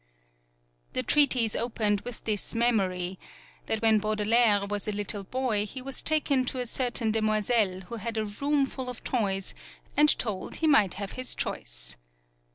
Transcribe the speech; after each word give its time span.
The 0.93 1.03
treatise 1.03 1.55
opened 1.55 2.01
with 2.01 2.23
this 2.23 2.55
mem 2.55 2.79
ory, 2.79 3.19
that 3.67 3.83
when 3.83 3.99
Baudelaire 3.99 4.65
was 4.65 4.87
a 4.87 4.91
little 4.91 5.23
boy 5.23 5.67
he 5.67 5.79
was 5.79 6.01
taken 6.01 6.43
to 6.45 6.57
a 6.59 6.65
certain 6.65 7.11
demoiselle 7.11 7.81
who 7.81 7.97
had 7.97 8.17
a 8.17 8.25
room 8.25 8.65
full 8.65 8.89
of 8.89 9.03
toys, 9.03 9.53
and 9.95 10.09
told 10.17 10.55
he 10.55 10.65
might 10.65 10.95
have 10.95 11.11
his 11.11 11.35
choice. 11.35 11.97